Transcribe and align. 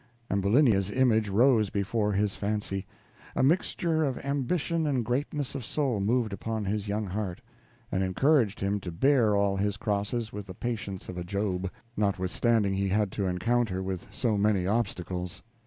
Ambulinia's 0.31 0.89
image 0.89 1.29
rose 1.29 1.69
before 1.69 2.11
his 2.13 2.35
fancy. 2.35 2.87
A 3.35 3.43
mixture 3.43 4.03
of 4.03 4.17
ambition 4.25 4.87
and 4.87 5.05
greatness 5.05 5.53
of 5.53 5.63
soul 5.63 5.99
moved 5.99 6.33
upon 6.33 6.65
his 6.65 6.87
young 6.87 7.05
heart, 7.05 7.39
and 7.91 8.01
encouraged 8.01 8.61
him 8.61 8.79
to 8.79 8.91
bear 8.91 9.35
all 9.35 9.57
his 9.57 9.77
crosses 9.77 10.33
with 10.33 10.47
the 10.47 10.55
patience 10.55 11.07
of 11.07 11.19
a 11.19 11.23
Job, 11.23 11.69
notwithstanding 11.95 12.73
he 12.73 12.87
had 12.89 13.11
to 13.11 13.27
encounter 13.27 13.83
with 13.83 14.07
so 14.11 14.39
many 14.39 14.65
obstacles. 14.65 15.43